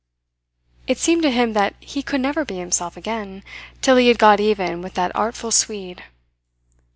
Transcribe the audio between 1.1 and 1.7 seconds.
to him